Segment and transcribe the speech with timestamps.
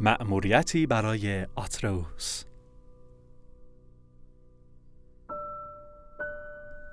[0.00, 2.44] مأموریتی برای آتروس.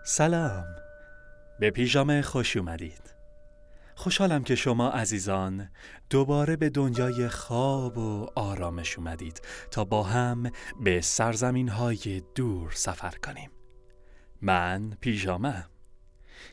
[0.06, 0.66] سلام.
[1.60, 3.16] به پیژامه خوش اومدید.
[3.96, 5.70] خوشحالم که شما عزیزان
[6.10, 9.42] دوباره به دنیای خواب و آرامش اومدید
[9.72, 10.52] تا با هم
[10.84, 13.52] به سرزمین های دور سفر کنیم.
[14.42, 15.66] من پیژامه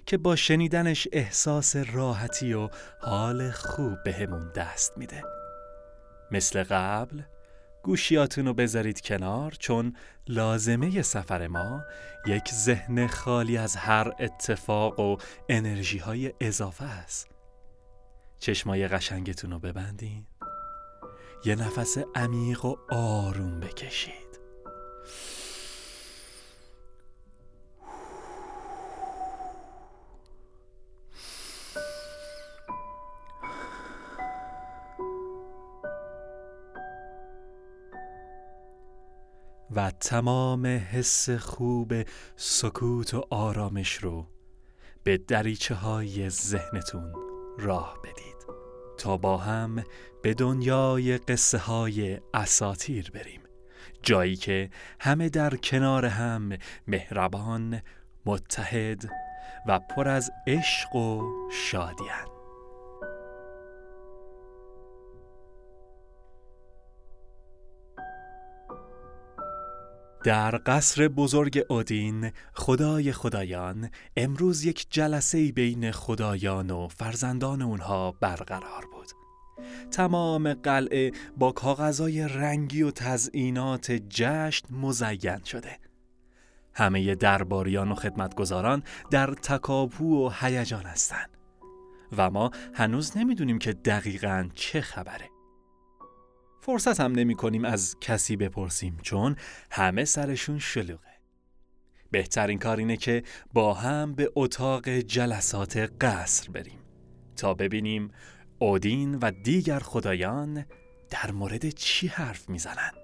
[0.07, 2.69] که با شنیدنش احساس راحتی و
[3.01, 5.40] حال خوب بهمون دست میده.
[6.33, 7.23] مثل قبل
[7.83, 9.97] گوشیاتون رو بذارید کنار چون
[10.29, 11.83] لازمه سفر ما
[12.27, 15.17] یک ذهن خالی از هر اتفاق و
[15.49, 17.29] انرژی های اضافه است.
[18.39, 20.27] چشمای قشنگتون رو ببندین.
[21.45, 24.30] یه نفس عمیق و آروم بکشید.
[39.75, 41.95] و تمام حس خوب
[42.37, 44.27] سکوت و آرامش رو
[45.03, 47.13] به دریچه های ذهنتون
[47.59, 48.37] راه بدید
[48.99, 49.85] تا با هم
[50.23, 53.41] به دنیای قصه های اساتیر بریم.
[54.03, 56.53] جایی که همه در کنار هم
[56.87, 57.83] مهربان
[58.27, 59.11] متحد
[59.67, 62.30] و پر از عشق و شادیان
[70.25, 78.85] در قصر بزرگ اودین خدای خدایان امروز یک جلسه بین خدایان و فرزندان اونها برقرار
[78.93, 79.07] بود.
[79.91, 85.79] تمام قلعه با کاغذهای رنگی و تزئینات جشن مزین شده.
[86.75, 91.37] همه درباریان و خدمتگزاران در تکاپو و هیجان هستند.
[92.17, 95.30] و ما هنوز نمی‌دونیم که دقیقا چه خبره.
[96.61, 99.37] فرصت هم نمی کنیم از کسی بپرسیم چون
[99.71, 101.11] همه سرشون شلوغه.
[102.11, 103.23] بهترین کار اینه که
[103.53, 106.79] با هم به اتاق جلسات قصر بریم
[107.37, 108.11] تا ببینیم
[108.59, 110.65] اودین و دیگر خدایان
[111.11, 113.00] در مورد چی حرف می‌زنن.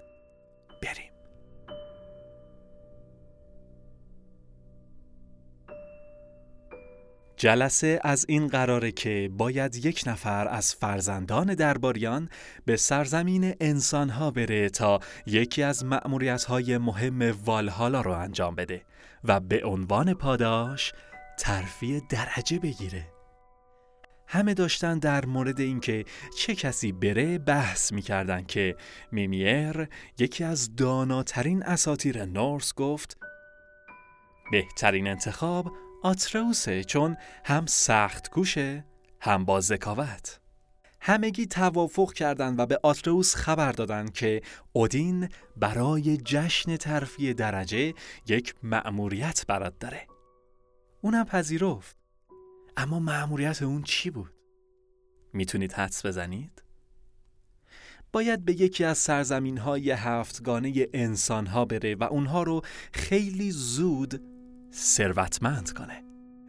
[7.36, 12.28] جلسه از این قراره که باید یک نفر از فرزندان درباریان
[12.64, 18.82] به سرزمین انسانها بره تا یکی از مأموریت‌های مهم والهالا رو انجام بده
[19.24, 20.92] و به عنوان پاداش
[21.38, 23.06] ترفیع درجه بگیره.
[24.28, 26.04] همه داشتن در مورد اینکه
[26.38, 28.76] چه کسی بره بحث می‌کردن که
[29.12, 33.16] میمیر یکی از داناترین اساتیر نورس گفت
[34.52, 35.72] بهترین انتخاب
[36.02, 38.84] آتروسه چون هم سخت گوشه
[39.20, 40.40] هم با ذکاوت
[41.00, 44.42] همگی توافق کردند و به آتروس خبر دادند که
[44.72, 47.94] اودین برای جشن ترفیع درجه
[48.26, 50.06] یک مأموریت برات داره
[51.00, 51.96] اونم پذیرفت
[52.76, 54.34] اما مأموریت اون چی بود؟
[55.32, 56.62] می‌تونید حدس بزنید؟
[58.12, 64.35] باید به یکی از سرزمین های هفتگانه انسان ها بره و اونها رو خیلی زود
[64.72, 66.02] ثروتمند کنه.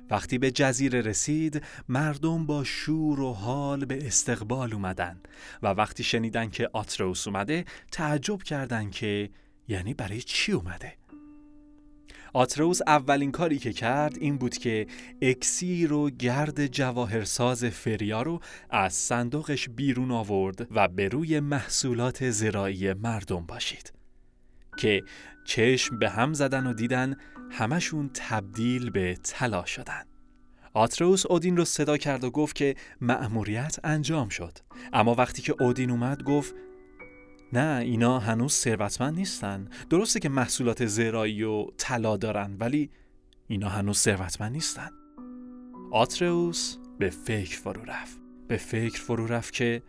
[0.09, 5.19] وقتی به جزیره رسید مردم با شور و حال به استقبال اومدن
[5.63, 9.29] و وقتی شنیدن که آتروس اومده تعجب کردند که
[9.67, 10.94] یعنی برای چی اومده.
[12.33, 14.88] آتروس اولین کاری که کرد این بود که
[15.22, 18.39] اکسیر و گرد جواهرساز فریا رو
[18.69, 23.97] از صندوقش بیرون آورد و به روی محصولات زراعی مردم باشید
[24.77, 25.03] که
[25.45, 27.15] چشم به هم زدن و دیدن
[27.51, 30.03] همشون تبدیل به طلا شدن.
[30.73, 34.57] آتروس اودین رو صدا کرد و گفت که مأموریت انجام شد.
[34.93, 36.55] اما وقتی که اودین اومد گفت
[37.53, 39.69] نه اینا هنوز ثروتمند نیستن.
[39.89, 42.89] درسته که محصولات زراعی و طلا دارن ولی
[43.47, 44.89] اینا هنوز ثروتمند نیستن.
[45.91, 48.17] آتروس به فکر فرو رفت.
[48.47, 49.81] به فکر فرو رفت که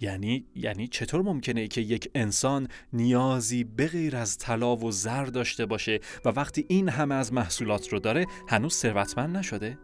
[0.00, 5.66] یعنی یعنی چطور ممکنه که یک انسان نیازی به غیر از طلا و زر داشته
[5.66, 9.78] باشه و وقتی این همه از محصولات رو داره هنوز ثروتمند نشده؟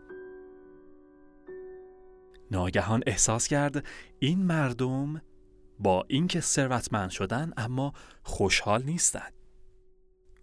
[2.50, 3.84] ناگهان احساس کرد
[4.18, 5.22] این مردم
[5.78, 7.92] با اینکه ثروتمند شدن اما
[8.22, 9.32] خوشحال نیستند.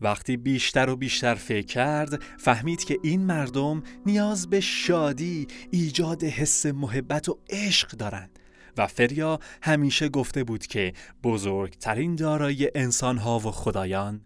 [0.01, 6.65] وقتی بیشتر و بیشتر فکر کرد فهمید که این مردم نیاز به شادی، ایجاد حس
[6.65, 8.39] محبت و عشق دارند
[8.77, 10.93] و فریا همیشه گفته بود که
[11.23, 14.21] بزرگترین دارایی انسانها و خدایان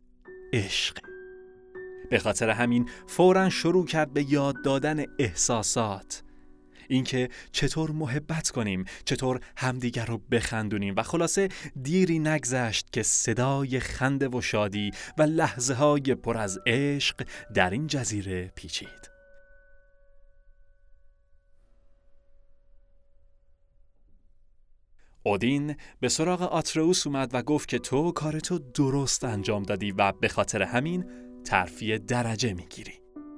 [0.54, 0.98] عشق.
[2.10, 6.24] به خاطر همین فورا شروع کرد به یاد دادن احساسات.
[6.92, 11.50] اینکه چطور محبت کنیم چطور همدیگر رو بخندونیم و خلاصه
[11.82, 17.88] دیری نگذشت که صدای خنده و شادی و لحظه های پر از عشق در این
[17.88, 19.11] جزیره پیچید
[25.24, 30.28] اودین به سراغ آتروس اومد و گفت که تو کارتو درست انجام دادی و به
[30.28, 31.06] خاطر همین
[31.44, 32.94] ترفیع درجه می‌گیری.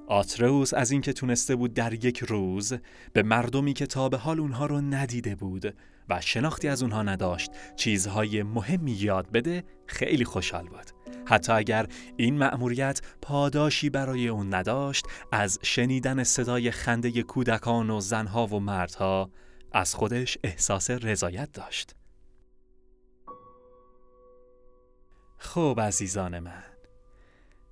[0.07, 2.73] آتروس از اینکه تونسته بود در یک روز
[3.13, 5.75] به مردمی که تا به حال اونها رو ندیده بود
[6.09, 10.91] و شناختی از اونها نداشت چیزهای مهمی یاد بده خیلی خوشحال بود.
[11.25, 11.87] حتی اگر
[12.17, 19.29] این مأموریت پاداشی برای اون نداشت از شنیدن صدای خنده کودکان و زنها و مردها
[19.73, 21.95] از خودش احساس رضایت داشت.
[25.37, 26.63] خب عزیزان من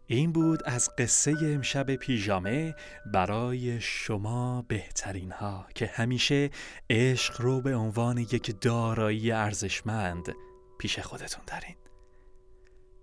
[0.08, 2.76] این بود از قصه امشب پیژامه
[3.14, 6.50] برای شما بهترین ها که همیشه
[6.90, 10.36] عشق رو به عنوان یک دارایی ارزشمند
[10.80, 11.76] پیش خودتون دارین.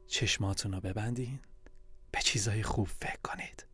[0.06, 1.40] چشماتون رو ببندین
[2.10, 3.66] به چیزای خوب فکر کنید.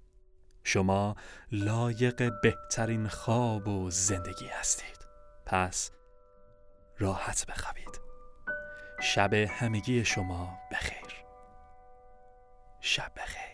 [0.64, 1.16] شما
[1.52, 5.03] لایق بهترین خواب و زندگی هستید.
[5.46, 5.90] پس
[6.98, 8.00] راحت بخوابید.
[9.00, 11.24] شب همگی شما بخیر.
[12.80, 13.53] شب بخیر.